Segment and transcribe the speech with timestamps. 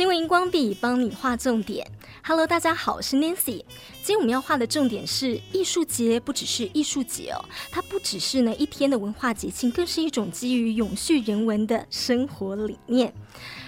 [0.00, 1.86] 新闻荧光笔帮你画重点。
[2.24, 3.62] Hello，大家好，我是 Nancy。
[4.02, 13.12] 今天我们要画的重点是艺术节，不只是艺术节哦，它不只是呢一天的文化节庆，更是一种基于永续人文的生活理念。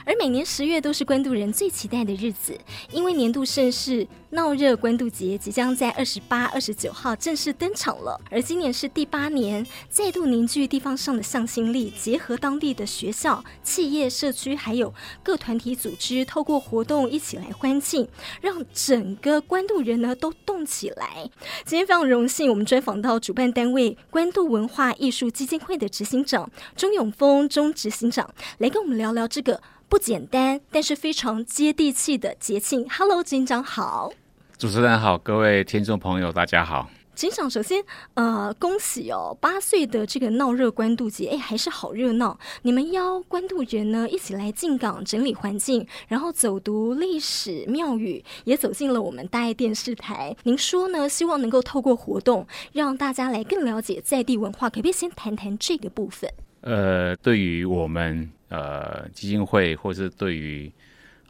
[0.05, 2.59] 而每年十月都是关渡人最期待的日子，
[2.91, 8.21] 因为年度盛事闹热关渡节即将在二十八、二十九号正式登场了。
[8.29, 14.93] 而今年是第八年，再度凝聚地方上的向心力，结合当地的学校、企业、社区，还有
[15.23, 18.09] 各团体组织，透过活动一起来欢庆，
[18.40, 21.29] 让整个关渡人呢都动起来。
[21.64, 29.61] 今天非常荣幸，我们专访到主办单位关渡文化艺术基金会的执行长钟永峰钟执行长，来跟我们聊聊这个。
[29.89, 32.89] 不简单，但是非常接地气的节庆。
[32.89, 34.11] Hello，警长好，
[34.56, 36.89] 主持人好，各位听众朋友大家好。
[37.23, 37.81] 警长，首先
[38.15, 42.37] 呃，恭喜哦，八岁的这个闹热关渡节，哎，还是好热闹。
[42.62, 50.34] 你们邀关渡人呢一起来进港整理环境，然后走读历史庙宇，也走进了我们大爱电视台。
[50.43, 51.09] 您说呢？
[51.09, 56.28] 希望能够透过活动让大家来更了解在地文化，可不可以先谈谈这个部分？
[56.62, 58.28] 呃，对于我们。
[58.48, 60.70] 呃，基金会或是对于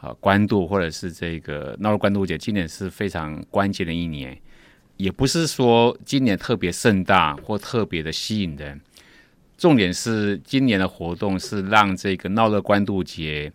[0.01, 4.37] 啊关渡或者是这个闹热关渡节，今年是非常关键的一年，
[4.97, 8.81] 也不是说今年特别盛大或特别的吸引人，
[9.57, 13.53] 重点是今年的活动是让这个闹热关渡节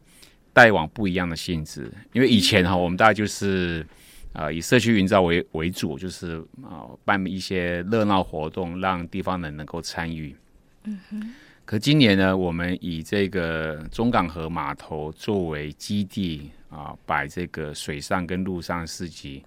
[0.53, 3.85] 带往不一样的性质，因为以前哈我们大概就是
[4.33, 10.35] 啊、以社区营造为为主，就是啊、办一些热闹活动，让地方人能够参与。
[10.83, 11.33] 嗯哼。
[11.65, 19.43] 可今年呢，我们以这个中港河码头作为基地啊，摆这个水上跟陆上市集，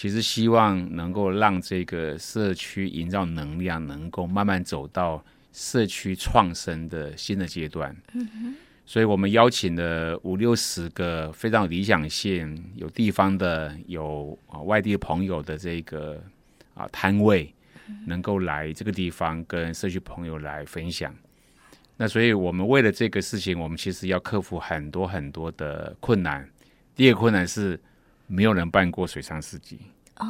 [0.00, 7.94] 其实希望能够让这个社区营造能量能够慢慢走到社区创生的新的阶段。
[8.86, 16.18] 所以我们邀请了五六十个非常有理想性、有地方的、有啊外地朋友的这个
[16.72, 17.54] 啊摊位，
[18.06, 21.14] 能够来这个地方跟社区朋友来分享。
[21.98, 26.48] 那所以，我们为了这个事情，我们其实要克服很多很多的困难。
[26.96, 27.78] 第一个困难是，
[28.26, 29.78] 没有人办过水上市集
[30.20, 30.26] 哦，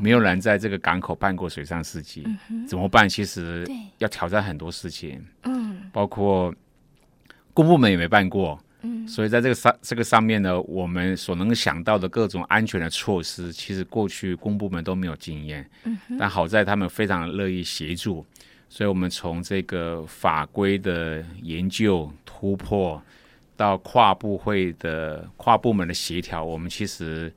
[0.00, 2.26] 没有人在这个港口办过水上市集，
[2.68, 3.08] 怎么办？
[3.08, 3.66] 其实
[3.98, 6.54] 要挑战很多事情，嗯，包括
[7.54, 18.26] 公部门也没办过，嗯，所以在这个上这个上面呢，我们所能想到的各种安全的措施，其实过去公部门都没有经验，嗯，但好在他们非常乐意协助。
[18.68, 23.00] 所以，我们从这个法规的研究突破，
[23.56, 27.32] 到跨部会的跨部门的协调，我们其实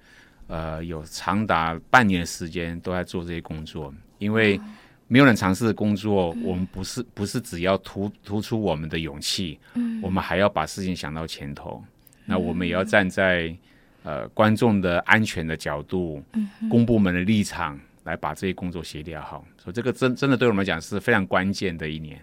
[0.49, 3.93] 呃有长达半年的时间都在做这些工作。
[4.17, 4.59] 因为
[5.07, 11.81] 没有人尝试的工作，我们不是不是只要突突出我们的勇气，嗯我们还要把事情想到前头。
[12.25, 13.55] 那我们也要站在
[14.03, 17.79] 呃观众的安全的角度，嗯公部门的立场。
[18.05, 22.19] 来把这些工作协调好，所以这个真真的对我们来讲是非常关键的一年。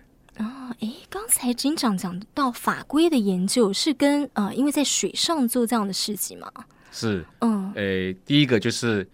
[1.09, 6.50] 刚才警长讲到法规的研究是跟呃，因为在水上做这样的事情吗？
[6.96, 9.06] 是，嗯，诶，第一个就是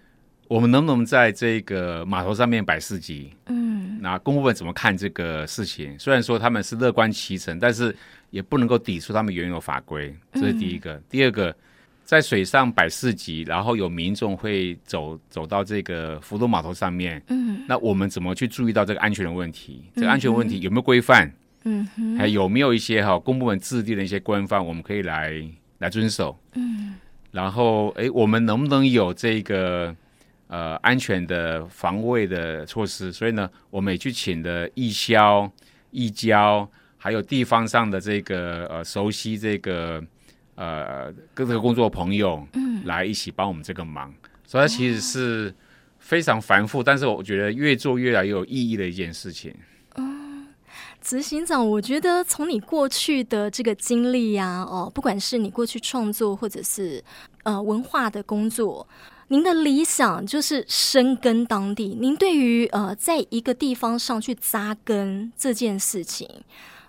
[0.46, 3.32] 我们能不能在这个码头上面摆市集？
[3.46, 5.98] 嗯，那公部门怎么看这个事情？
[5.98, 7.94] 虽然说他们是乐观其成，但是
[8.30, 10.94] 也不能够抵触他们原有法规，这是第一个。
[10.94, 11.54] 嗯，第二个。
[12.04, 17.22] 在水上摆市集，然后有民众会走走到这个福州码头上面。
[17.28, 19.84] 嗯，那我们怎么去注意到这个安全的问题？
[19.94, 21.32] 这个安全问题有没有规范？
[21.64, 25.42] 嗯哼，还有没有一些哈公部门制定的一些规范，我们可以来
[25.78, 26.36] 来遵守？
[26.54, 26.94] 嗯，
[27.32, 29.92] 然后哎，我们能不能有这个
[30.46, 33.12] 呃安全的防卫的措施？
[33.12, 35.50] 所以呢，我们也去请的义消、
[35.90, 40.00] 义交，还有地方上的这个呃熟悉这个。
[40.54, 45.52] 呃，各个工作朋友，嗯，来一起帮我们这个忙，嗯、所以它其实是
[45.98, 49.52] 非常繁复，哦，但是我觉得越做越来越有意义的一件事情。
[51.02, 57.02] 嗯，执行长，我觉得从你过去的这个经历呀，啊，哦，不管是你过去创作或者是
[57.42, 58.86] 呃文化的工作，
[59.28, 61.96] 您的理想就是深耕当地。
[62.00, 66.28] 您对于呃在一个地方上去扎根这件事情，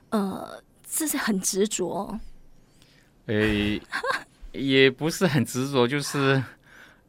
[0.09, 2.19] 呃，这是很执着。
[3.27, 3.81] 诶、欸，
[4.51, 6.43] 也不是很执着，就是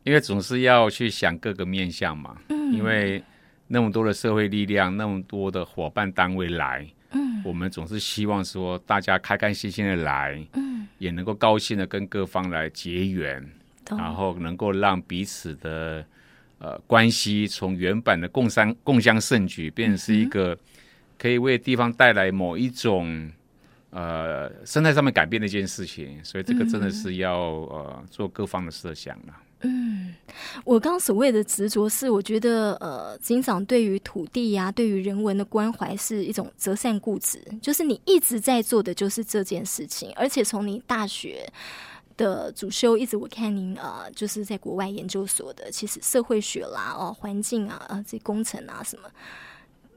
[0.05, 2.37] 因为总是要去想各个面向嘛。
[2.49, 3.23] 嗯，因为
[3.67, 13.43] 那么多的社会力量，那么多的伙伴单位来，嗯，我们总是希望说大家开开心心的来，嗯，也能够高兴的跟各方来结缘，
[13.90, 16.05] 然后能够让彼此的
[16.58, 20.58] 呃关系从原本的共商共襄盛举，变成是一个
[21.19, 23.32] 可以为地方带来某一种。
[23.96, 29.34] 呃生态上面改变的一件事情，所以这个真的是要、嗯、呃做各方的设想了。
[29.64, 30.14] 嗯，
[30.64, 41.50] 我刚所谓的执着是，我觉得呃，警长对于土地呀、对于人文的关怀是一种折善固执，就是你一直在做的就是这件事情，而且从你大学
[42.16, 49.08] 的主修一直我看您啊，就是在国外研究所的，其实社会学啦、哦环境啊、呃这工程啊什么。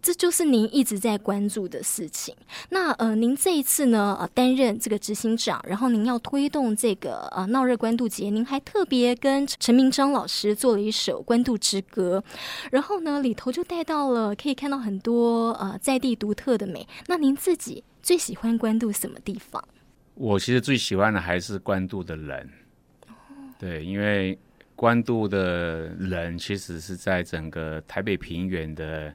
[0.01, 2.35] 这就是您一直在关注的事情。
[2.69, 12.23] 那呃，您这一次呢，呃，担任这个执行长，然后您要推动这个呃闹热关渡节，您还特别跟陈明章老师做了一首《关渡之歌》，
[12.71, 16.87] 然后呢，里头就带到了可以看到很多呃在地独特的美。
[17.07, 19.63] 那您自己最喜欢关渡什么地方？
[20.13, 22.49] 我其实最喜欢的还是关渡的人。
[23.59, 24.37] 对，因为
[24.75, 29.13] 关渡的人其实是在整个台北平原的。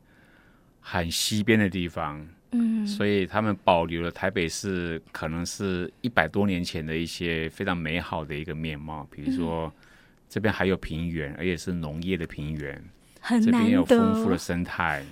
[0.84, 9.72] 很西边的地方，嗯，所以他们保留了台北市可能是一百多年前的一些非常美好的一个面貌，比如说、嗯、
[10.28, 12.84] 这边还有平原，而且是农业的平原，
[13.20, 15.04] 很这边有丰富的生态，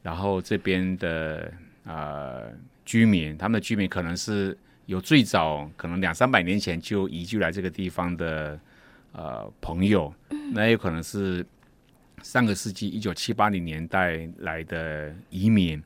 [0.00, 1.52] 然后这边的
[1.84, 2.52] 呃
[2.84, 4.56] 居民，他们的居民可能是
[4.86, 8.58] 有最早可能两三百年前就移居来这个地方的
[9.10, 11.44] 呃朋友，嗯、那有可能是。
[12.24, 15.80] 上个世纪一九七八零年代来的移民，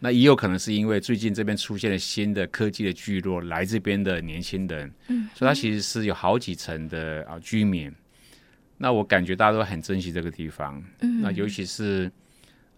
[0.00, 7.92] 那也有可能是因为最近这边出现了新的科技的聚落，来这边的年轻人，嗯，所以它其实是有好几层的啊居民。
[8.78, 12.10] 那我感觉大家都很珍惜这个地方，嗯，那尤其是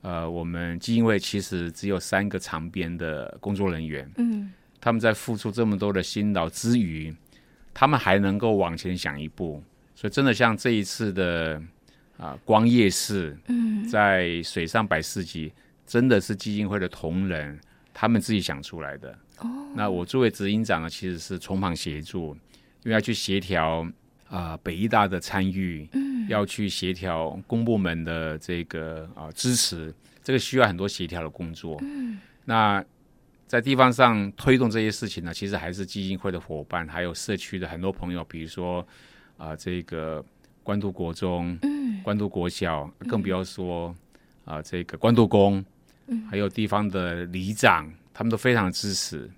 [0.02, 7.14] 呃，我们基金会其实只有三个长编的工作人员，嗯，他们在付出这么多的辛劳之余，
[7.72, 9.62] 他们还能够往前想一步，
[9.94, 11.62] 所以真的像这一次的。
[12.16, 15.52] 啊，光夜市，嗯，在水上摆市集，
[15.84, 17.58] 真的是基金会的同仁
[17.93, 19.11] 他们自己想出来的。
[19.40, 22.32] 哦，那我作为执行长呢，其实是从旁协助，
[22.84, 23.84] 因为要去协调
[24.28, 31.76] 啊北医大的参与，嗯，要去协调公部门的这个啊支持，这个需要很多协调的工作。
[31.82, 32.82] 嗯，那
[33.49, 38.87] 在地方上推动这些事情呢，其实还是基金会的伙伴，还有社区的很多朋友，比如说
[39.37, 40.25] 啊这个。
[40.64, 41.74] 关渡国中、嗯、
[42.04, 43.92] 关渡国小，更不要说
[44.44, 45.64] 啊、这个关渡宫，
[46.08, 49.28] 嗯、还有地方的里长，他们都非常支持。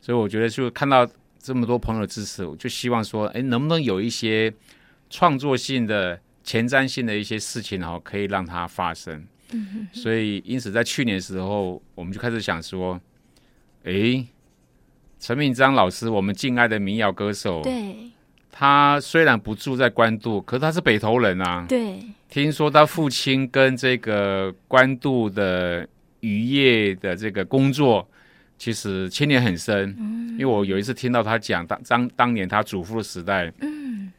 [0.00, 4.52] 所以我觉得，就看到这么多朋友的支持，我就希望说，哎，能不能有一些
[5.08, 9.24] 创作性的、前瞻性的一些事情，然后可以让它发生。
[9.92, 13.00] 所以，因此在去年的时候，我们就开始想说，
[13.84, 14.26] 哎，
[15.20, 18.10] 陈敏章老师，我们敬爱的民谣歌手，对。
[18.50, 21.64] 他虽然不住在官渡，可是他是北投人啊。
[21.68, 25.86] 对，听说他父亲跟这个官渡的
[26.20, 28.08] 渔业的这个工作，
[28.56, 29.94] 其实牵连很深。
[29.98, 34.12] 嗯，因为我有一次听到他讲当当当年他祖父的时代，嗯，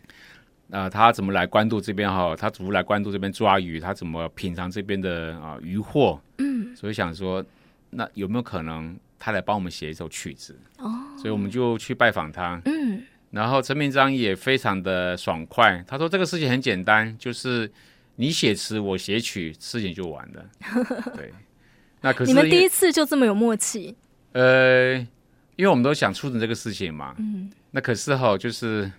[0.71, 2.33] 啊、呃，他怎么来官渡这边哈？
[2.35, 6.21] 他祖父来官渡这边抓鱼，他怎么品尝这边的啊渔获？
[6.37, 7.43] 嗯，所以想说，
[7.89, 10.57] 那有没有可能他来帮我们写一首曲子？
[10.77, 12.61] 哦，所以我们就去拜访他。
[12.63, 13.03] 嗯。
[13.31, 17.71] 然后陈明章也非常的爽快，他说这个事情很简单，就是
[18.15, 20.45] 你写词我写曲，事情就完了。
[21.15, 21.31] 对，
[22.01, 23.95] 那可是你们第一次就这么有默契？
[24.31, 24.95] 呃，
[25.55, 27.15] 因为我们都想促成这个事情嘛。
[27.19, 27.51] 嗯。
[27.71, 28.91] 那可是哈，就是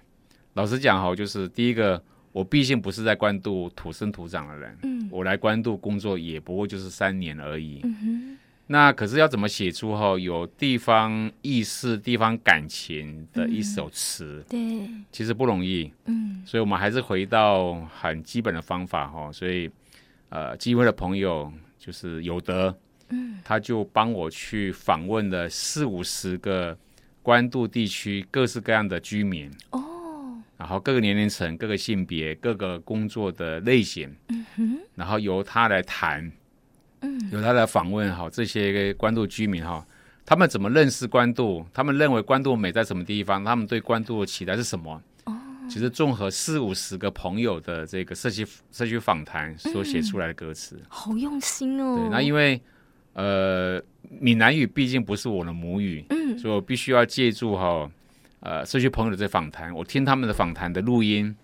[0.54, 2.00] 老实讲哈，就是第一个，
[2.30, 7.80] 我毕竟不是在关渡土生土长的人，嗯，我来关渡工作也不过就是三年而已。
[7.82, 8.38] 嗯哼。
[8.72, 14.44] 那可是要怎么写出哈有地方意识、地方感情的一首词？
[14.50, 15.92] 嗯，对，其实不容易。
[16.04, 19.28] 嗯，所以我们还是回到很基本的方法哈。
[19.32, 19.68] 所以，
[20.28, 22.72] 呃，机会的朋友就是有德，
[23.08, 26.78] 嗯，他就帮我去访问了四五十个
[27.24, 36.30] 关渡地区各式各样的居民哦，然后各个年龄层、各个性别、各个工作的类型，嗯哼，然后由他来谈。
[37.02, 39.84] 嗯，有他的访问哈，这些关渡居民哈，
[40.24, 41.64] 他们怎么认识关渡？
[41.72, 43.44] 他们认为关渡美在什么地方？
[43.44, 45.02] 他们对关渡的期待是什么？
[45.24, 45.32] 哦，
[45.68, 51.96] 其实综合四五十个朋友的这个社区社区访谈所写出来的歌词，嗯，好用心哦。
[51.96, 52.60] 对，那因为
[53.14, 53.82] 呃，
[54.20, 57.90] 闽南语毕竟不是我的母语，嗯，所以我必须要借助哈
[58.40, 61.34] 呃社区朋友的这访谈，我听他们的访谈的录音。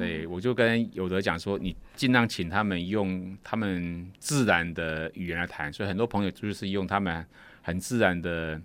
[0.00, 7.24] 对，我就跟有的讲说，你尽量请他们用他们自然的语言来谈，所以很多朋友就是用他们
[7.62, 8.60] 很自然的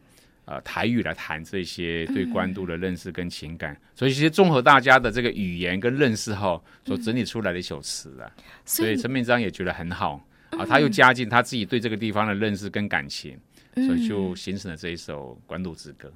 [0.46, 10.26] 呃台语来谈这些对关渡的认识跟情感，嗯、所以其实综合大家的这个语言跟认识后所整理出来的一首词啊，嗯、所以陈明章也觉得很好。
[10.52, 13.38] 啊，他又加进他自己对这个地方的认识跟感情，
[13.74, 16.08] 所以就形成了这一首《官渡之歌》。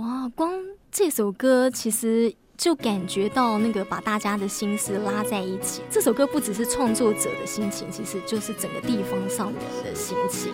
[0.00, 0.52] 哇，光
[0.90, 5.80] 这首歌其实就感觉到那个把大家的心思拉在一起。
[5.88, 10.52] 这首歌不只是创作者的心情，其实就是整个地方上人的心情。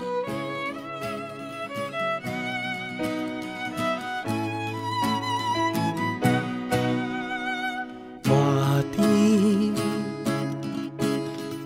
[8.22, 9.74] 大天，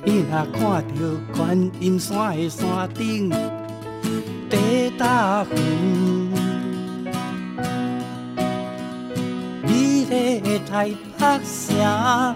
[0.05, 3.29] 你若看到观音山的山顶，
[4.49, 6.28] 地大云。
[10.71, 12.35] 台北城，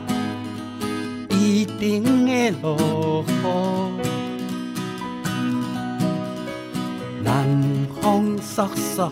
[1.29, 4.07] 一定会落雨。
[7.23, 7.47] 南
[8.01, 9.11] 风飒飒，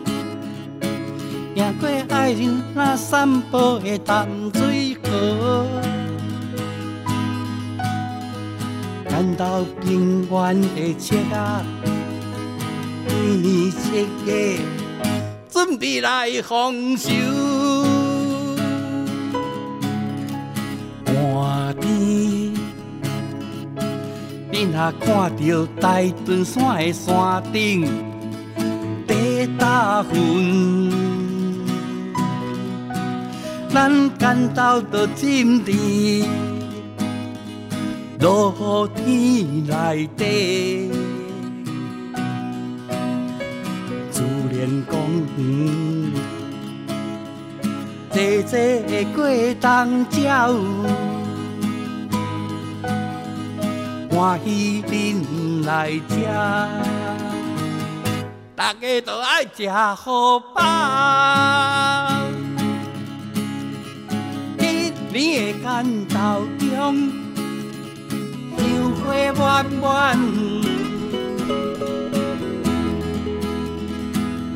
[1.55, 5.67] 行过爱人那散步的淡水河，
[9.07, 11.63] 看到平原的赤仔，
[13.07, 13.71] 每一
[14.25, 14.63] 个
[15.51, 17.50] 准备来丰收。
[24.81, 27.87] 你若看到大屯山的山顶
[29.07, 30.91] 地大云，
[33.69, 36.25] 咱干豆都浸伫
[38.21, 40.91] 露天内底，
[44.11, 44.99] 自然公
[45.37, 46.11] 园，
[48.13, 48.51] 齐齐
[48.89, 49.29] 的过
[49.61, 50.55] 冬鸟。
[54.11, 56.27] 欢喜恁来吃，
[58.57, 60.61] 大家都爱吃好饱。
[64.59, 67.11] 一年的干豆中，
[68.59, 68.65] 香
[69.37, 70.19] 花满满；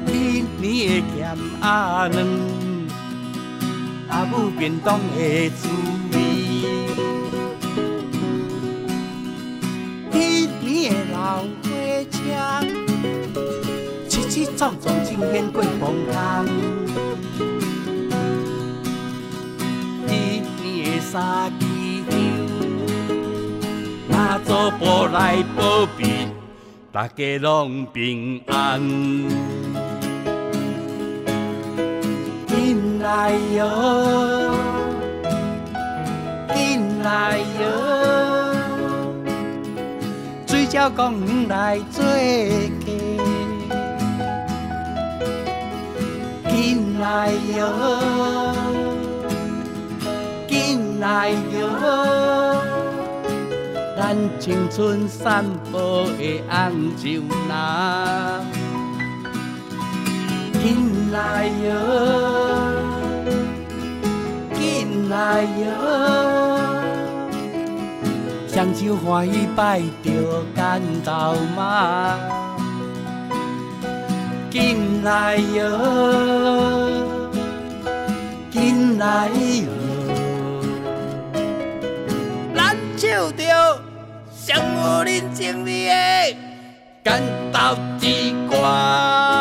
[0.09, 2.27] 一年的咸鸭卵，
[4.09, 5.69] 阿母便当的滋
[11.25, 11.47] 老火
[12.11, 12.19] 车，
[14.07, 16.47] 起起撞撞，惊现过风浪。
[20.07, 20.45] 一年
[20.85, 21.65] 的三支
[22.11, 22.19] 香，
[24.11, 26.29] 妈祖婆来保庇，
[26.93, 28.83] 大家拢平安。
[32.47, 34.51] 进来哟，
[36.55, 38.24] 进来哟。
[40.75, 42.91] 水鸟公园来做客，
[46.51, 47.63] 进来哟，
[50.49, 51.69] 进来哟，
[53.97, 55.79] 咱青春散步
[56.19, 57.55] 的红树林，
[60.61, 61.71] 进来哟，
[64.57, 66.54] 进来哟。
[68.55, 72.17] 双手欢喜拜着干豆妈，
[74.49, 75.69] 进来哟，
[78.53, 79.67] 进来哟，
[82.55, 83.81] 咱唱着
[84.33, 86.37] 上有人情味的
[87.03, 87.21] 干
[87.53, 87.59] 豆
[87.99, 88.07] 之
[88.49, 89.34] 歌。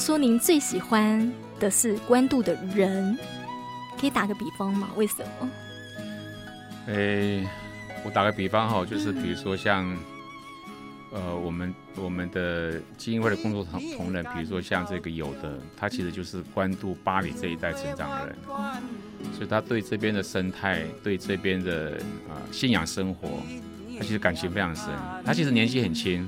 [0.00, 1.30] 说您最喜欢
[1.60, 3.16] 的是官渡的人，
[4.00, 4.88] 可以打个比方吗？
[4.96, 5.50] 为什么？
[6.86, 7.48] 诶、欸，
[8.02, 9.86] 我打个比方哈，就是比如说像，
[11.12, 18.36] 嗯、呃，我们我们的基金会的工作同同仁，比如说像这个有的，他其实就是官渡八里这一代成长的人，
[19.36, 21.90] 所以他对这边的生态，对这边的
[22.26, 23.28] 啊、呃、信仰生活，
[23.98, 24.86] 他其实感情非常深。
[25.26, 26.26] 他其实年纪很轻。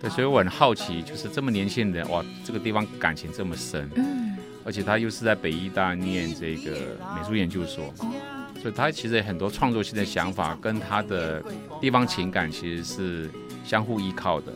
[0.00, 7.92] 对，所以我很好奇，就是这么年轻的人，哇，这个地方感情这么深，嗯，而且他又是在北医大念这个美术研究所，
[8.62, 11.42] 所以他其实很多创作性的想法跟他的
[11.80, 13.30] 地方情感其实是
[13.64, 14.52] 相互依靠的。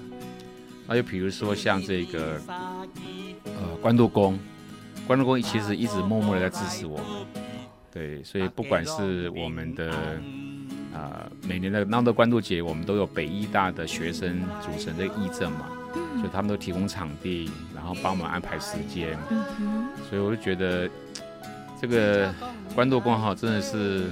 [0.87, 2.41] 那就比如说像这个
[3.45, 4.39] 呃官渡宫，
[5.09, 7.07] 关渡宫其实一直默默的在支持我们，
[7.93, 10.21] 对，所以不管是我们的。
[10.93, 15.67] 啊、呃，每年的闹的官渡节，我们都有北艺大的学生组成的义政嘛，
[16.17, 19.17] 所以他们都提供场地，然后帮我们安排时间，
[20.09, 20.89] 所以我就觉得
[21.81, 22.33] 这个
[22.75, 24.07] 官渡宫哈真的是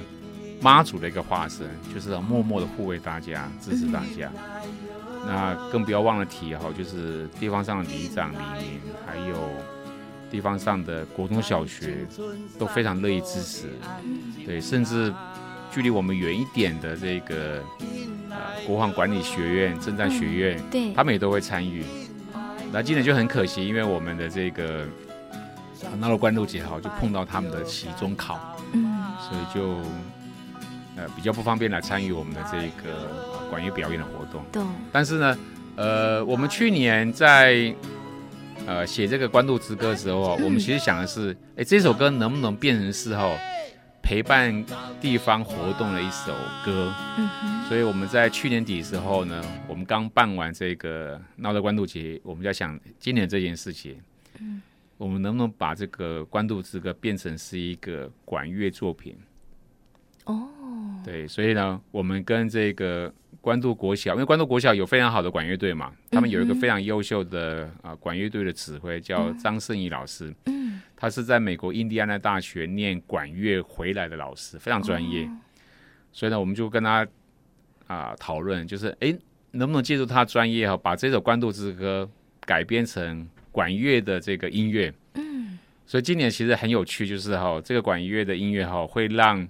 [0.60, 4.30] 妈祖的一个化身，就是默默的护卫大家，支持大家。
[5.26, 9.36] 那更不要忘了提哈，就是地方上的里长、里民，还有
[10.30, 12.06] 地方上的国中小学
[12.58, 13.66] 都非常乐意支持，
[14.46, 15.12] 对，甚至
[15.72, 17.62] 距离我们远一点的这个
[18.28, 18.36] 呃
[18.66, 21.84] 国防管理学院、政战学院，嗯、对，他们也都会参与。
[22.72, 24.86] 那今年就很可惜，因为我们的这个
[25.98, 29.78] 闹了关渡节哈，就碰到他们的期中考，嗯，所以就
[30.96, 34.44] 呃比较不方便来参与我们的这个管乐表演的活动。
[34.52, 34.62] 对。
[34.92, 35.38] 但是呢，
[35.76, 37.74] 呃，我们去年在
[38.66, 43.28] 呃写这个关渡之歌的时候，我们其实想的是，哎，这首歌能不能变成是哈
[44.02, 44.64] 陪伴
[45.00, 46.32] 地方活动的一首
[46.64, 46.94] 歌？
[47.18, 47.28] 嗯。
[47.68, 53.96] 所以我们在去年底的时候呢，我们刚办完这个闹的关渡节，我们在想今年这件事情，
[54.40, 54.60] 嗯，
[54.96, 59.16] 我们能不能把这个关渡之歌变成是一个管乐作品？
[60.24, 60.48] 哦，
[61.04, 70.59] 对，所以呢，我们跟这个关渡国小，因为关渡国小有非常好的管乐队嘛，他们有一个非常优秀的啊、呃、管乐队的指挥叫张胜义老师，嗯，
[71.00, 75.28] 他是在美国印第安纳大学念管乐回来的老师，非常专业，
[76.12, 77.04] 所以呢，我们就跟他。
[77.86, 79.12] 啊，讨论就是，哎，
[79.50, 82.08] 能不能借助他专业哈，把这首《关渡之歌》
[82.46, 84.94] 改编成管乐的这个音乐？
[85.14, 89.44] 嗯，所以今年其实很有趣，就是哈，这个管乐的音乐哈，会让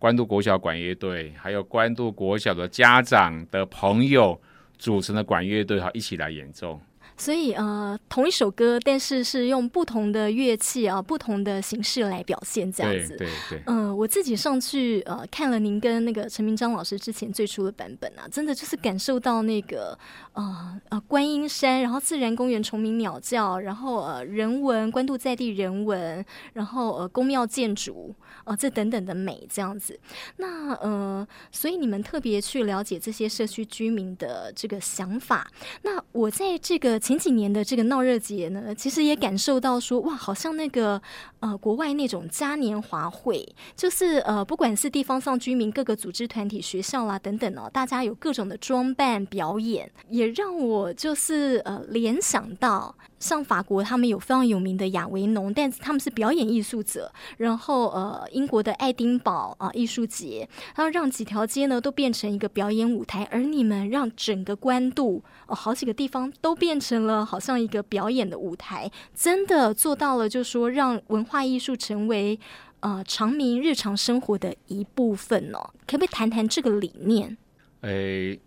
[0.00, 4.36] 关渡国小管乐队，还有关渡国小的家长的朋友
[4.78, 6.80] 组成的管乐队哈，一起来演奏。
[7.16, 13.16] 所以呃，同一首歌，但是是用不同的乐器啊，不同的形式来表现这样子。
[13.16, 13.62] 对对对。
[13.66, 19.98] 嗯、呃，我自己上去呃看了您跟那个陈明章老师之前最初的版本啊，真的就是感受到那个
[20.36, 28.14] 呃呃观音山，然后自然公园虫鸣鸟叫，然后呃人文关渡在地人文，然后呃宫庙建筑
[28.44, 29.98] 啊、呃、这等等的美这样子。
[30.36, 35.50] 那呃，所以你们特别去了解这些社区居民的这个想法。
[35.82, 37.00] 那我在这个。
[37.06, 41.00] 前几年的这个闹热节呢，其实也感受到说，哇，好像那个
[41.40, 52.94] 呃国外那种嘉年华会，就是呃不管是地方上居民、各个组织团体、学校啦等等哦，大家有各种的装扮表演，也让我就是呃联想到。
[53.18, 57.10] 像法国，他们有非常有名的亚维农，但是他们是表演艺术者。
[57.38, 63.26] 然后，呃，英国的爱丁堡啊艺术节，然后让几条街呢都变成一个表演舞台。
[63.32, 72.38] 而你们让整个关渡哦，好几个地方都变成了好像一个表演的舞台，真的做到了，就是说让文化艺术成为
[72.80, 75.70] 呃长明日常生活的一部分哦。
[75.86, 77.38] 可不可以谈谈这个理念？
[77.80, 78.38] 诶，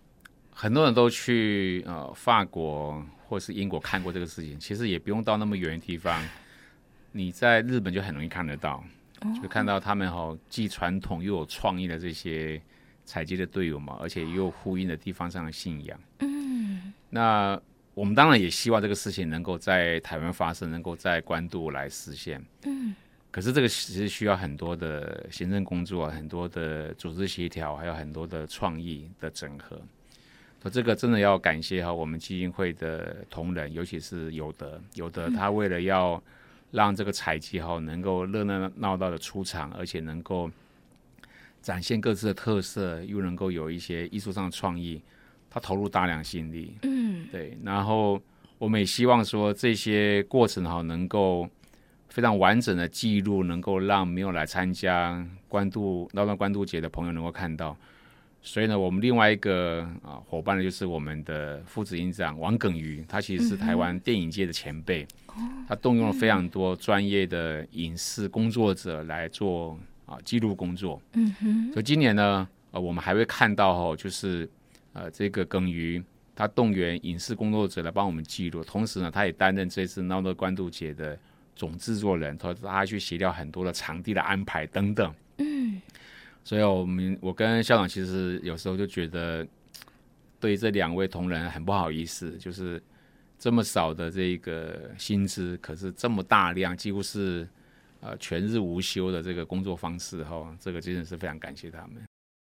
[0.59, 3.05] 很多人都去呃法国。
[3.29, 6.19] 或是英国看过这个事情，其实也不用到那么远的地方，
[7.11, 8.83] 你在日本就很容易看得到，
[9.39, 12.59] 就看到他们哈既传统又有创意的这些
[13.05, 15.99] 采集的队伍嘛，而且又呼应了地方上的信仰。
[16.21, 17.61] 嗯，那
[17.93, 22.43] 我们当然也希望这个事情能够在台湾发生，能够在关渡来实现。
[22.63, 22.95] 嗯，
[23.29, 29.79] 可是这个其实需要很多的行政工作，很多的组织协调，还有很多的创意的整合。
[30.61, 36.21] 说这个真的要感谢哈，我们基金会的同仁，尤其是有的有的，他为了要
[36.71, 40.51] 让这个采集哈能够热热闹闹的出场，而且能够
[41.61, 45.01] 展现各自的特色，又能够有一些艺术上的创意，
[45.49, 46.73] 他投入大量心力。
[46.81, 47.57] 嗯，对。
[47.63, 48.21] 然后
[48.57, 51.47] 我们也希望说这些过程哈能够
[52.09, 57.77] 非常完整的记录，能够让没有来参加关渡闹闹关渡节的朋友能够看到。
[58.41, 65.05] 所以呢，我们另外一个啊伙伴呢，就是我们的副执行长王耿瑜，他其实是台湾电影界的前辈，
[65.37, 71.01] 嗯、他动用了非常多专业的影视工作者来做啊记录工作。
[71.13, 71.73] 嗯哼。
[71.73, 74.49] 所以今年呢，呃，我们还会看到哦，就是
[74.93, 76.01] 呃这个耿瑜
[76.33, 81.19] 他动员影视工作者来帮我们记录，同时呢，他也担任这次闹闹关渡节的
[81.57, 85.13] 总制作人，他他去协调很多的场地的安排等等。
[86.43, 89.45] 所以，我们我跟校长其实有时候就觉得，
[90.39, 92.81] 对这两位同仁很不好意思，就是
[93.37, 97.47] 这么少的这个薪资，可是这么大量，几乎是
[98.01, 102.01] 呃全日无休的这个工作方式哈，这个真的是非常感谢他们。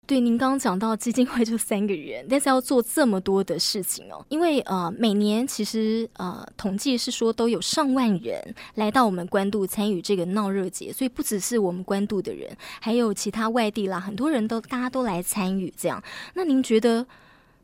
[0.08, 16.04] 对，您刚刚讲到基金会就三个人，但是要做这么多的事情哦，因为呃每年其实呃统计是说都有上万人来到我们关渡参与这个闹热节，所以不只是我们关渡的人，还有其他外地啦，很多人都大家都来参与这样。
[16.36, 17.06] 那您觉得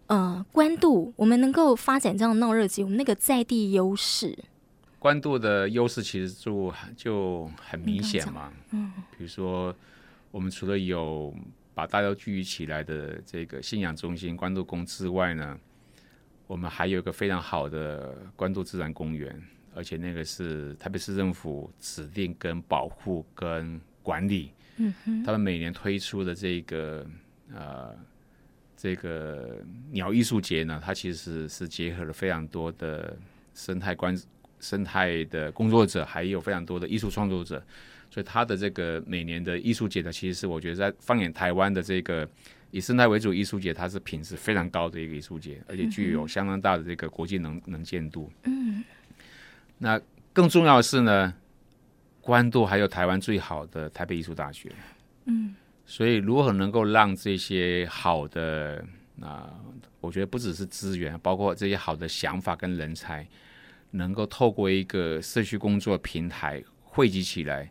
[0.08, 4.38] 呃关渡我们能够发展这样的闹热节，我们那个在地优势？
[4.98, 9.74] 关渡的优势其实就就很明显嘛，嗯，比如说
[10.32, 11.34] 我们除了有
[11.74, 15.60] 把大家聚集起来的这个信仰中心关渡宫之外呢，
[16.48, 19.42] 我们还有一个非常好的关渡自然公园，
[19.74, 24.52] 而且那个是台北市政府指定跟保护跟管理。
[24.78, 27.06] 嗯哼，他们每年推出的这个
[27.54, 27.96] 呃
[28.76, 29.58] 这个
[29.92, 33.16] 鸟艺术节呢，它其实是，是结合了非常多的
[33.54, 34.20] 生态观
[34.60, 37.64] 生态的工作者，还有非常多的艺术创作者，
[38.12, 42.30] 所以它的这个每年的艺术节呢，其实是我觉得在放眼台湾的这个。
[42.74, 48.32] 以生态为主艺术节，它是品质非常高的一个艺术节，而且具有相当大的这个国际能能见度。
[48.44, 48.82] 嗯，
[49.78, 50.00] 那
[50.32, 51.34] 更重要的是呢，
[52.22, 54.72] 关渡还有台湾最好的台北艺术大学。
[55.26, 55.54] 嗯，
[55.86, 58.82] 所以如何能够让这些好的
[59.20, 59.54] 啊、
[60.00, 63.28] 我觉得不只是资源，包括这些好的想法跟人才，
[63.90, 67.70] 能够透过一个社区工作平台汇集起来，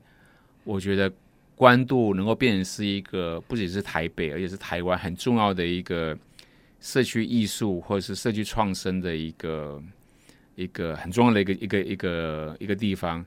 [0.71, 1.13] 我觉得。
[1.61, 6.19] 关渡能够变成是一个不仅是台北，而且是台湾很重要的一个
[6.81, 9.83] 社区艺术或者是社区创生的一个
[10.55, 13.23] 一个很重要的一个一个一个一个地方，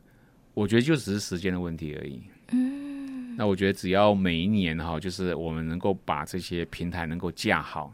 [0.55, 2.23] 我觉得就只是时间的问题而已。
[2.53, 7.93] 嗯，那我觉得只要每一年哈，就是我们能够把这些平台能够架好，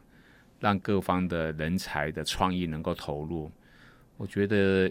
[0.61, 3.51] 让各方的人才的创意能够投入，
[4.15, 4.89] 我觉得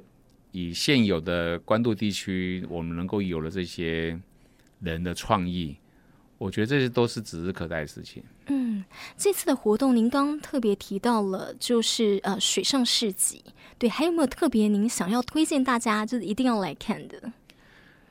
[0.52, 4.20] 以现有的关渡地区，我们能够有了这些。
[4.80, 5.76] 人的创意，
[6.38, 8.22] 我觉得这些都是指日可待的事情。
[8.46, 8.84] 嗯，
[9.16, 13.42] 这次的活动您刚特别提到了，就是呃水上市集，
[13.78, 17.32] 对，还有没有特别您想要推荐大家，就是一定要来看的？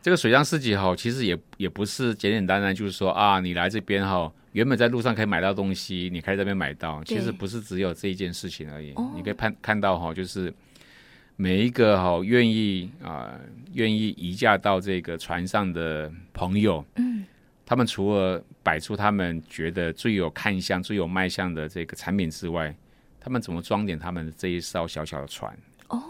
[0.01, 8.93] 这个水上市集哈，其实也也不是简简单单就是说啊，你来这边哈，原本在路上可以买到东西，你可以在这边买到，其实不是只有这一件事情而已。
[9.15, 10.53] 你可以看看到哈，就是。
[11.39, 13.39] 每一个哈愿意啊
[13.73, 17.23] 愿意移驾到这个船上的朋友，嗯，
[17.63, 22.75] 他们除了摆出他们觉得最有看相、最有卖相的这个产品之外，
[23.19, 25.55] 他们怎么装点他们这一艘小小的船？
[25.89, 26.03] 哦，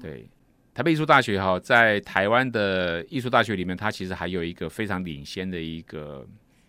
[0.00, 0.24] 对，
[0.72, 6.24] 台北艺术大学哈，在台湾的艺术大学里面，它其实还有一个非常领先的一个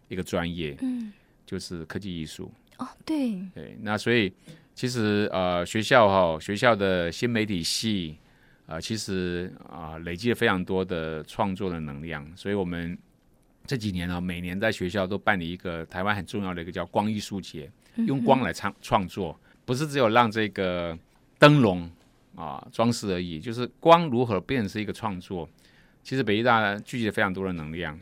[0.08, 1.14] 一个专业，嗯，
[1.46, 2.52] 就是科技艺术。
[2.80, 4.34] 哦，对，对，那所以。
[4.80, 8.16] 其实呃，学校哈，学校的新媒体系，
[8.66, 12.26] 呃，其实啊、呃，累积了非常多的创作的能量。
[12.34, 12.98] 所以我们
[13.66, 17.70] 这几年呢，每年在学校都办理一个台湾很重要的一个叫光艺术节，
[18.08, 20.98] 用光来创创作，不是只有让这个
[21.38, 21.92] 灯笼
[22.38, 25.50] 啊装饰而已，就是光如何变成是一个创作。
[26.04, 28.00] 其实北艺大呢聚集了非常多的能量。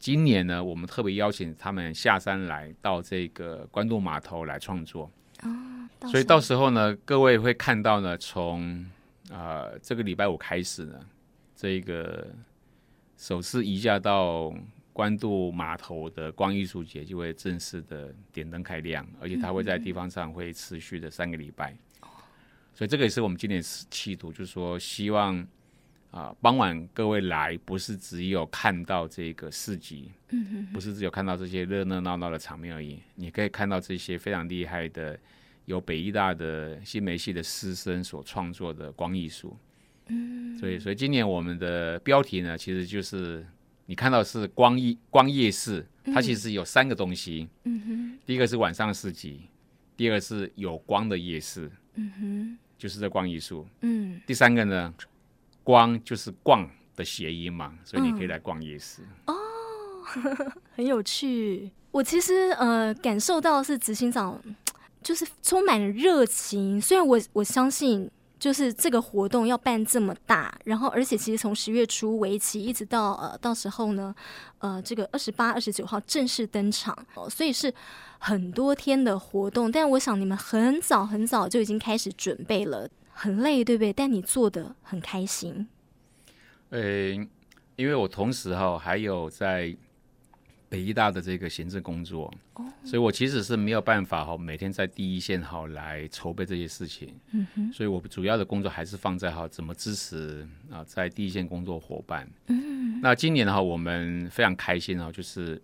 [0.00, 5.08] 今年呢，我们特别邀请他们下山来到这个关渡码头来创作。
[6.10, 8.62] 所以到时候呢，各位会看到呢，从
[9.30, 11.00] 啊、呃、这个礼拜五开始呢，
[11.54, 12.26] 这个
[13.16, 14.54] 首次移驾到
[14.92, 21.76] 关渡码头的光艺术节就会正式的点灯开亮，而且它会在地方上会持续的三个礼拜。
[22.74, 25.44] 所以这个也是我们今年企图，就是说希望
[26.10, 30.10] 啊傍晚各位来，不是只有看到这个市集，
[30.72, 35.18] 不是只有看到这些热热闹闹的场面而已，你可以看到这些非常厉害的。
[35.68, 39.54] 由北艺大的新媒系的师生所创作的光艺术，
[40.06, 43.46] 嗯，所以所以今年我们的标题呢，其实就是
[43.84, 49.42] 你看到是光艺光夜市，它其实有三个东西，嗯哼，第一个是晚上市集，
[49.94, 54.94] 第二个是有光的夜市，嗯哼，就是这光艺术，嗯，第三个呢，
[55.68, 59.34] 光就是逛的谐音嘛，所以你可以来逛夜市，哦，
[60.74, 61.70] 很有趣。
[61.90, 64.40] 我其实呃感受到是执行长。
[65.00, 74.12] 就是充满了热情，虽然我我相信，就是这个活动要办这么大，然后而且其实从十月初为期，一直到呃到时候呢，
[74.58, 77.72] 呃这个二十八、二十九号正式登场哦，所以是
[78.18, 79.70] 很多天的活动。
[79.70, 83.92] 但我想你们很早很早就已经开始准备了，很累对不对？
[83.92, 85.66] 但你做的很开心。
[86.70, 86.80] 呃，
[87.76, 89.76] 因为我同时哈还有在。
[90.70, 92.66] 北医大的这个行政工作，oh.
[92.84, 97.14] 所以我其实是没有办法哈，每天在第一线哈来筹备这些事情。
[97.30, 102.28] 嗯哼，所以我主要的工作还是放在哈怎么支持啊，在第一线工作伙伴。
[102.48, 105.58] 嗯，那今年哈，我们非常开心啊，就是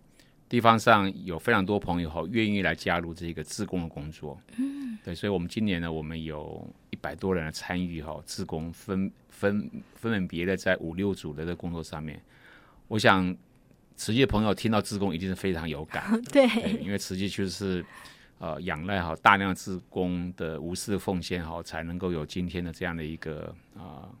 [0.47, 4.39] 地方上有非常多朋友哈愿意来加入这个自工的工作。
[4.57, 12.21] 嗯，对，所以我们今年呢，我们有一百多人来参与哈，自工分分分门别的在五六组的这工作上面，
[12.87, 13.35] 我想。
[13.97, 17.81] 慈济的朋友听到自工一定是非常有感， 对，对，因为慈济就是
[18.39, 24.15] 呃仰赖哈大量自工的无私的奉献哈，才能够有今天的这样的一个啊、呃、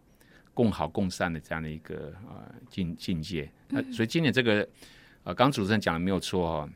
[0.53, 3.51] 共好共善的这样的一个啊、呃、境境界。
[3.67, 4.65] 那所以今年这个
[5.25, 6.69] 呃，刚主持人讲的没有错哈，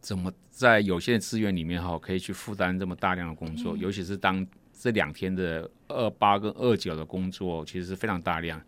[0.00, 8.58] 怎么在有限的资源里面哈，可以去负担这么大量的工作，嗯、尤其是当这两天的二八跟二九的工作其实是非常大量。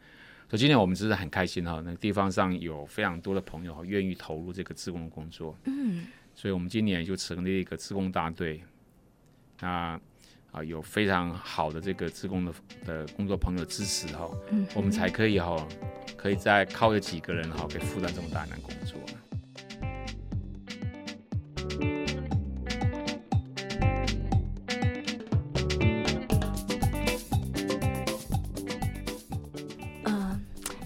[0.51, 5.57] 所以今天我们真的很开心哈，那个地方上有非常多的朋友愿意投入这个自工的工作。
[5.65, 8.63] 嗯，所以我们今年就成立一个自工大队。
[9.61, 9.99] 那
[10.53, 12.53] 啊，有非常好的这个志工的
[12.85, 15.67] 的工作朋友支持哈，嗯，我们才可以哈，
[16.17, 18.99] 可以再靠着几个人哈，给负担这么大难工作。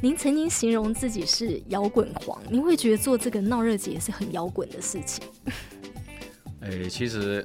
[0.03, 5.24] 您曾经形容自己是摇滚狂，您会觉得做这个闹热节是很摇滚的事情？
[6.61, 7.42] 哎、欸，其实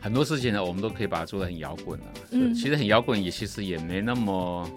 [0.00, 2.06] 很多事情呢，我们都可以把它做的很摇滚了。
[2.30, 4.70] 嗯，其实很摇滚也其实也没那么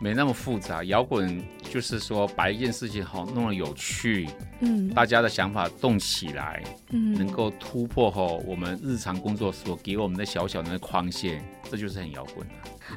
[0.00, 0.82] 没那么复杂。
[0.84, 4.26] 摇滚就是说把一件事情好弄得有趣，
[4.60, 12.52] 嗯，大家的想法动起来，嗯，能够突破后我们日常工作所给我们的小小的框线，这就是很摇滚了。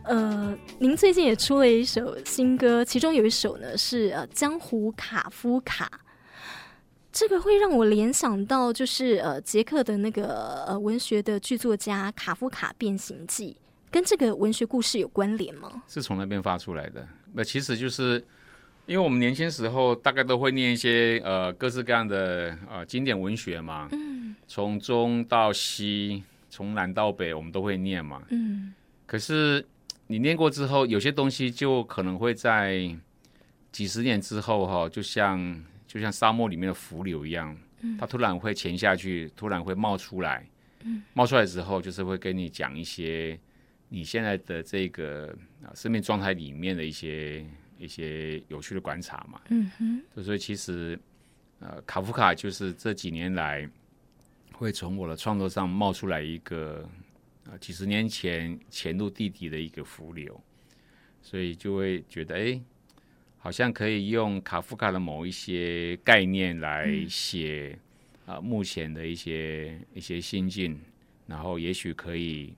[0.05, 5.85] 呃，您最近也出了一首新歌，其中有一首呢是呃《江湖卡夫卡》，
[7.11, 13.57] 这个会让我联想到就是呃捷克的那个呃文学的剧作家卡夫卡《变形记》，
[13.91, 15.83] 跟这个文学故事有关联吗？
[15.87, 17.07] 是从那边发出来的。
[17.33, 18.23] 那其实就是
[18.85, 28.73] 因为我们年轻时候大概都会念一些呃各式各样的呃经典文学嘛，嗯，从中到西，从南到北，我们都会念嘛，嗯，
[29.05, 29.65] 可是。
[30.07, 32.93] 你念过之后，有些东西就可能会在
[33.71, 35.39] 几十年之后，哈，就像
[35.91, 37.57] 就像沙漠里面的浮流一样，
[37.99, 40.47] 它突然会潜下去，突然会冒出来，
[41.13, 43.37] 冒出来之后，就是会跟你讲一些
[43.89, 47.45] 你现在的这个啊生命状态里面的一些
[47.77, 49.41] 一些有趣的观察嘛。
[49.49, 50.97] 嗯哼，所以其实
[51.59, 53.69] 呃，卡夫卡就是这几年来
[54.53, 56.87] 会从我的创作上冒出来一个。
[57.43, 60.39] 啊，几十年前潜入地底的一个浮流，
[61.23, 62.61] 所以就会觉得，哎，
[63.43, 67.75] 好像可以用卡夫卡的某一些概念来写
[68.27, 70.79] 啊，目前的一些一些心境，
[71.25, 72.53] 然后也许可以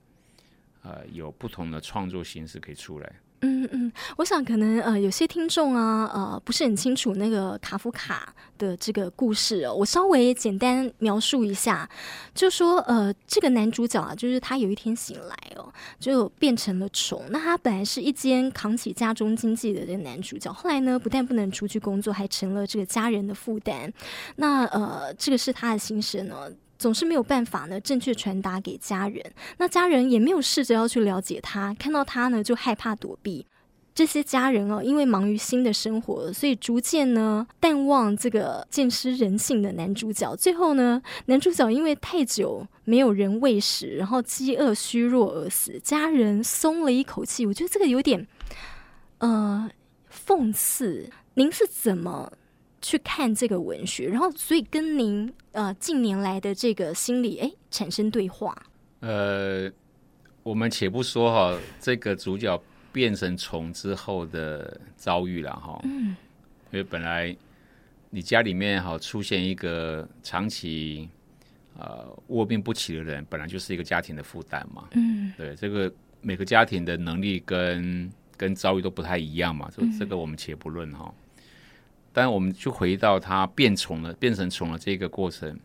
[0.82, 3.16] 呃有不同的创作形式可以出来。
[3.46, 11.90] 嗯嗯，我想可能呃有些听众啊呃不是很清楚那个卡夫卡的这个故事哦，我稍微简单描述一下，
[12.34, 15.68] 就说呃这个男主角啊，就是他有一天醒来哦，
[16.00, 17.22] 就变成了虫。
[17.32, 23.92] 那他本来是一间扛起家中经济的这个男主角，后来呢不但不能出去工作，还成了这个家人的负担。
[24.38, 26.50] 那呃这个是他的心声呢。
[26.84, 29.24] 总是没有办法呢，正确传达给家人。
[29.58, 33.48] 那家人也没有试着要去了解他，看到他呢就害怕躲避。
[33.96, 40.36] 这些家人哦，因为忙于新的生活，所以逐渐呢淡忘这个见识人性的男主角。
[40.36, 45.80] 最后呢，男主角因为太久没有人喂食，然后饥饿虚弱而死。
[45.80, 47.46] 家人松了一口气。
[47.46, 48.28] 我觉得这个有点
[49.20, 49.70] 呃
[50.12, 51.10] 讽刺。
[51.36, 52.34] 您是怎么
[52.84, 54.08] 去看这个文学？
[54.08, 55.34] 然后所以跟您。
[55.54, 58.58] 呃，近年来的这个心理哎，产生对话。
[59.02, 59.72] 呃，
[60.42, 62.60] 我们且不说哈，这个主角
[62.92, 65.80] 变成虫之后的遭遇了哈。
[65.84, 66.16] 嗯。
[66.72, 67.38] 因为本来
[68.10, 71.08] 你家里面哈出现一个长期
[71.78, 74.88] 呃卧病不起的人，本来就是一个家庭的负担嘛。
[74.94, 75.32] 嗯。
[75.38, 81.14] 对，这个每个家庭的能力跟跟遭遇都不太一样嘛，这这个我们且不论哈。
[82.14, 85.60] 但我们就回到他变虫了，变成虫了这个过程。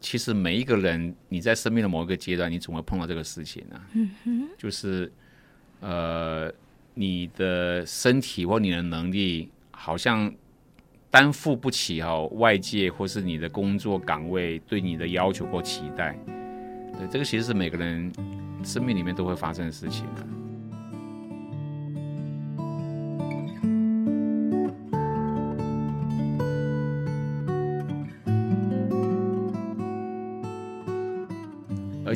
[0.00, 3.80] 其实每一个人，你在生命的某一个阶段，你总会碰到这个事情啊。
[4.56, 5.10] 就是，
[5.80, 6.52] 呃，
[6.94, 10.32] 你的身体或你的能力，好像
[11.10, 16.16] 担负不起哈外界或是你的工作岗位对你的要求或期待。
[16.96, 18.12] 对，这个其实是每个人
[18.64, 20.26] 生命里面都会发生的事情啊。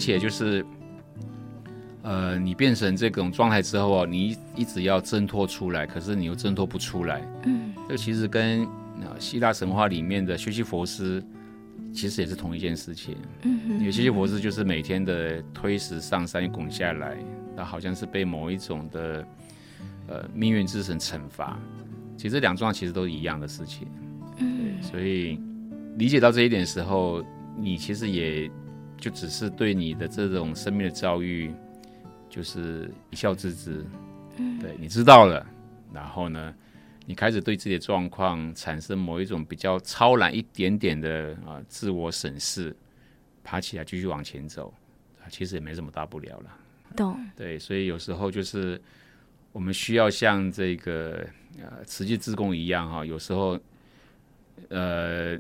[0.03, 0.67] 且就是，
[2.03, 7.23] 呃，你变成这种状态之后啊，你一直要挣脱出来，可是你又挣脱不出来。
[7.45, 8.67] 嗯，这其实跟
[9.21, 11.25] 希腊神话里面的薛西弗斯
[11.93, 13.17] 其实也是同一件事情。
[13.43, 17.17] 嗯哼，因为薛西弗斯就是每天的推石上山滚下来，
[17.55, 19.25] 那好像是被某一种的
[20.09, 21.57] 呃命运之神惩罚。
[22.17, 23.87] 其实这两桩其实都是一样的事情。
[24.39, 25.39] 嗯，所以
[25.97, 27.23] 理解到这一点的时候，
[27.57, 28.51] 你其实也。
[29.03, 31.53] 就只是对你的这种生命的遭遇，
[32.31, 33.85] 就是一笑置之。
[34.37, 35.45] 嗯，对，你知道了，
[35.93, 36.55] 然后呢，
[37.05, 42.75] 你开始对自己的状况产生某一种比较超然一点点的啊自我审视，
[43.43, 44.73] 爬起来继续往前走，
[45.21, 46.57] 啊其实也没什么大不了了。
[46.95, 47.19] 懂。
[47.35, 48.81] 对，所以有时候就是
[49.51, 51.27] 我们需要像这个
[51.61, 53.59] 呃慈济志工一样哈，有时候
[54.69, 55.35] 呃，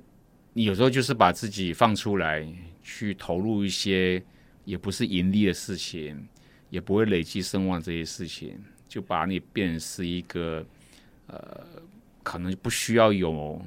[0.53, 2.45] 你有时候就是把自己放出来，
[2.83, 4.23] 去投入一些
[4.65, 6.29] 也不是盈利的事情，
[6.71, 10.65] 也不会累积声望这些事情，就把你变成是一个
[11.27, 11.67] 呃，
[12.23, 13.61] 可能不需要有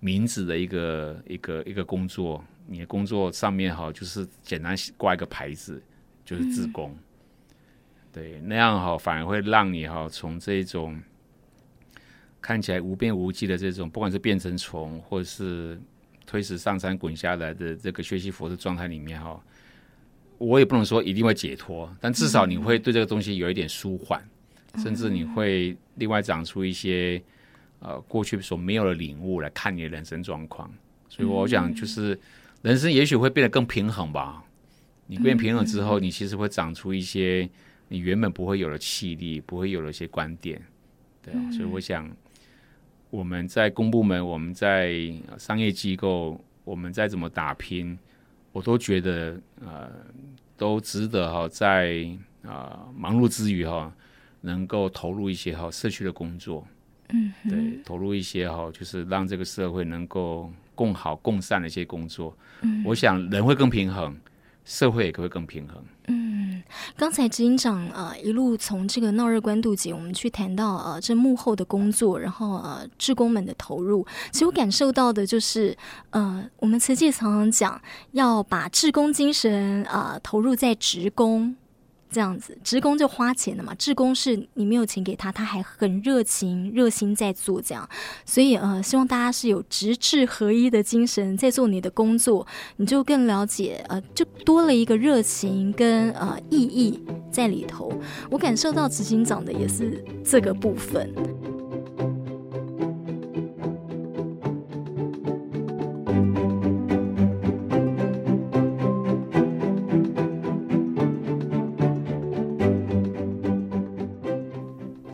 [0.00, 2.44] 名字的一个一个一个工作。
[2.66, 5.82] 你的工作上面哈，就是简单挂一个牌子，
[6.24, 6.92] 就是自工。
[6.92, 6.98] 嗯、
[8.12, 10.96] 对，那样哈，反而会让你哈，从这种
[12.40, 15.80] 看起来无边无际的这种，不管是变成虫，或是
[16.30, 19.42] 推石上山滚下来的这个学习佛的状态里面哈，
[20.38, 24.22] 我也不能说一定会解脱，但至少你会对这个东西有一点舒缓，
[24.74, 27.20] 嗯、甚至你会另外长出一些
[27.80, 30.70] 呃过去所没有的领悟来看你的人生状况。
[31.08, 32.16] 所以我想就是。
[32.62, 34.44] 人生也许会变得更平衡吧。
[35.06, 37.48] 你变平衡之后，你其实会长出一些
[37.88, 40.60] 你原本不会有的气力，不会有的一些观点。
[41.22, 42.14] 对，所以我想
[43.10, 44.94] 我们在公部门，我们在
[45.38, 47.98] 商业机构，我们再怎么打拼，
[48.52, 49.90] 我都觉得呃
[50.56, 52.08] 都值得哈，在
[52.42, 53.92] 啊忙碌之余哈，
[54.40, 56.66] 能够投入一些哈社区的工作。
[57.10, 60.50] 嗯，对，投入一些哈，就是让这个社会能够。
[60.72, 64.16] 共好共善的一些工作，嗯，我想人会更平衡，
[64.70, 65.82] 社会也会更平衡。
[66.06, 66.62] 嗯，
[66.96, 75.76] 刚才执行长啊一路从这个闹热关渡节，我们去谈到啊这幕后的工作，然后呃志工们的投入，其实我感受到的就是
[76.10, 81.56] 呃我们慈济常常讲要把志工精神啊投入在职工。
[82.10, 83.74] 这样子，职工就花钱了嘛。
[83.74, 87.88] 职工是你没有钱给他，他还很热情、热心在做这样。
[88.24, 92.46] 所以呃，希望大家是有职志合一的精神在做你的工作，
[92.76, 97.92] 你就更了解呃，就多了一个热情跟呃意义在里头。
[98.30, 101.12] 我感受到执行长的也是这个部分。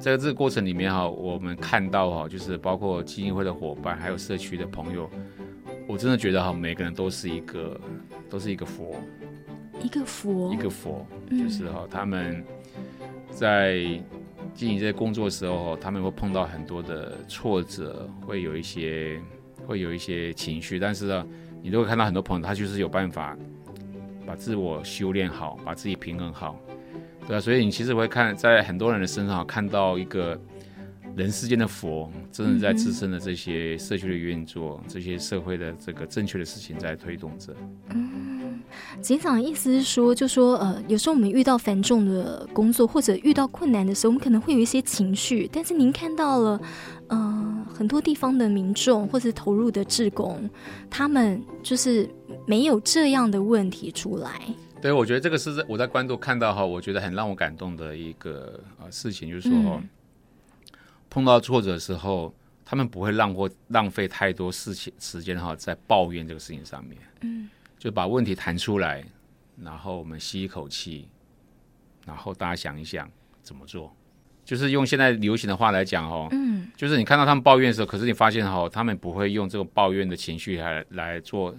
[0.06, 5.10] 在这个过程里面哈，我们看到哈，就是包括基金会的伙伴，还有社区的朋友，
[5.88, 7.76] 我真的觉得哈，每个人都是一个，
[8.30, 8.94] 都是一个佛，
[9.82, 12.44] 一个佛，一个佛，就是哈，他们
[13.32, 13.78] 在
[14.54, 19.20] 进行这些工作的时候，他们会碰到很多的挫折，会有一些，
[19.66, 21.26] 会有一些情绪，但是呢，
[21.60, 23.36] 你都会看到很多朋友，他就是有办法
[24.24, 26.56] 把自我修炼好，把自己平衡好。
[27.26, 30.40] 对啊，所以你其实会看在很多人的身上看到一个
[31.16, 37.54] 人世间的佛，真的在自身的这些社区的运作，嗯、这些社会的这个正确的事情在推动着。
[37.88, 38.60] 嗯，
[39.00, 46.60] 警长的意思是说，就说呃，有时候我们遇到繁重的工作或者遇到困难的时候，我们可能会有一些情绪，但是您看到了，
[47.08, 50.48] 呃，很多地方的民众或者投入的志工，
[50.90, 52.08] 他们就是
[52.46, 54.42] 没有这样的问题出来。
[54.80, 59.88] 对，我觉得这个是我在关注看到哈，我觉得很让我感动的一个呃事情，就是说，嗯、
[61.10, 62.32] 碰到挫折的时候，
[62.64, 69.02] 他们不会浪费浪费太多事情时间哈，在抱怨这个事情上面，嗯，就把问题谈出来，
[69.60, 71.08] 然后我们吸一口气，
[72.04, 73.10] 然后大家想一想
[73.42, 73.92] 怎么做，
[74.44, 81.52] 就是用现在流行的话来讲哈，嗯，就是你看到他们抱怨的时候，可是你发现哈，他们不会用这个抱怨的情绪来来做。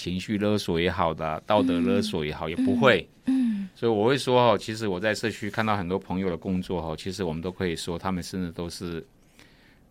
[0.00, 3.06] 情绪勒索也好的，道德勒索也好，嗯、也不会。
[3.26, 9.06] 嗯，所以我会说哈，其实我在社区看到很多朋友的工作哈，其实我们都可以说，他们甚至都是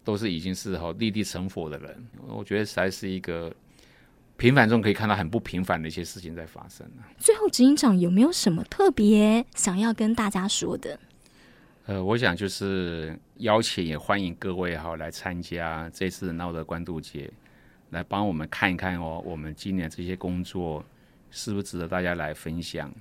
[0.04, 2.08] 都是已经是哈立地成佛的人。
[2.28, 3.54] 我觉得实在是一个
[4.36, 6.84] 平凡中可以看到很不平凡的一些事情在发生。
[7.20, 11.00] 最后，执行长有没有什么特别想要跟大家说的？
[11.86, 17.30] 呃，我想就是邀请也欢迎各位哈来参加这次的闹的关渡节。
[17.92, 20.84] 来帮我们看一看哦，我们今年这些工作
[21.32, 22.92] 是不是值得大家来分享？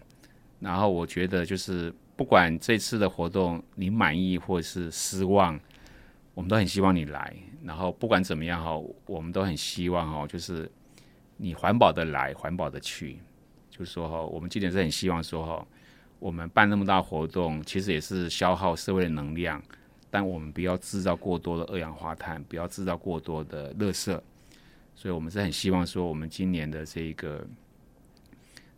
[0.61, 5.59] 然后我觉得就是不管这次的活动你满意或是失望，
[6.35, 7.35] 我们都很希望你来。
[7.63, 8.77] 然后不管怎么样哈，
[9.07, 10.71] 我们都很希望哦，就是
[11.37, 13.19] 你环保的来，环保的去。
[13.71, 15.67] 就是说哈，我们今年是很希望说哈，
[16.19, 19.63] 我们办那么大活动，其实也是消耗社会的能量，
[20.11, 24.21] 但我们不要制造过多的二氧化碳，不要制造过多的垃圾。
[25.01, 27.47] 所以，我们是很希望说，我们今年的这个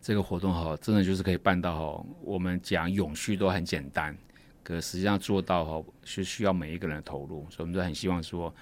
[0.02, 2.06] 这个活动哈，真的就是可以办到哈。
[2.22, 4.14] 我们讲永续都很简单，
[4.62, 7.46] 可实际上做到哈，是需要每一个人的投入。
[7.48, 8.54] 所以，我们都很希望说，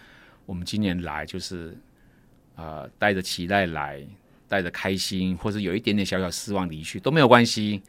[0.47, 1.77] 我们今年来就是
[2.55, 4.07] 啊，呃，带着期待来，
[4.47, 7.83] 带着开心，或者有一点点小小失望离去都没有关系，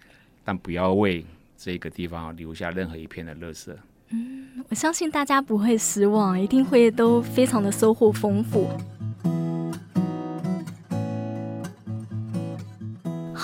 [0.43, 1.23] 但不要为
[1.55, 3.71] 这个地方留下任何一片的垃圾。
[4.09, 8.67] 嗯，我相信大家不会失望，一定会都非常的收获丰富。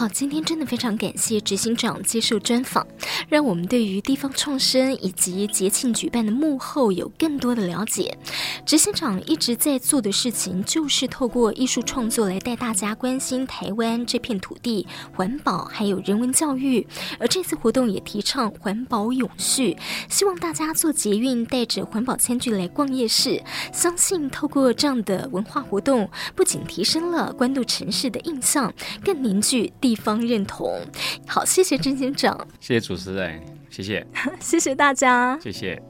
[0.10, 2.86] 今天真的非常感谢执行长接受专访，
[3.30, 8.18] 让我们对于地方创生以及节庆举办的幕后有更多的了解。
[8.66, 16.86] 执行长一直在做的事情，就是透过艺术创作来带大家关心台湾这片土地、环保还有人文教育。
[17.20, 19.78] 而这次活动也提倡环保永续，
[20.10, 23.42] 希望大家做捷运带着环保餐具来逛夜市。
[23.72, 29.72] 相信透过这样的文化活动，不仅提升了关渡城市的印象，更凝聚。
[29.80, 30.80] 地方认同，
[31.28, 34.06] 好，谢谢郑警长，谢谢主持人，谢谢，
[34.40, 35.82] 谢谢大家，谢谢。